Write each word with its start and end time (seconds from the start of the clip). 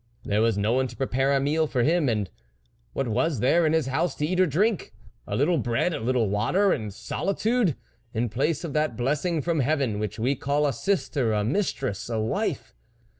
There 0.25 0.41
was 0.41 0.57
no 0.57 0.73
one 0.73 0.87
to 0.87 0.95
prepare 0.95 1.31
a 1.31 1.39
meal 1.39 1.67
for 1.67 1.83
him; 1.83 2.09
and 2.09 2.27
what 2.93 3.07
was 3.07 3.39
there 3.39 3.67
in 3.67 3.73
his 3.73 3.85
house 3.85 4.15
to 4.15 4.25
eat 4.25 4.39
or 4.39 4.47
drink? 4.47 4.95
A 5.27 5.35
little 5.35 5.59
bread! 5.59 5.93
a 5.93 5.99
little 5.99 6.27
water! 6.27 6.71
and 6.71 6.91
solitude! 6.91 7.75
in 8.11 8.27
place 8.27 8.63
of 8.63 8.73
that 8.73 8.97
blessing 8.97 9.43
from 9.43 9.59
heaven 9.59 9.99
which 9.99 10.17
we 10.17 10.35
call 10.35 10.65
a 10.65 10.73
sister, 10.73 11.33
a 11.33 11.43
mis 11.43 11.71
tress, 11.71 12.09
a 12.09 12.19
wife. 12.19 12.73